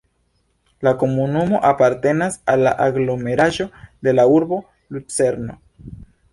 La 0.87 0.93
komunumo 1.03 1.59
apartenas 1.73 2.39
al 2.55 2.65
la 2.69 2.73
aglomeraĵo 2.87 3.69
de 4.09 4.17
la 4.19 4.29
urbo 4.41 4.63
Lucerno. 4.97 5.63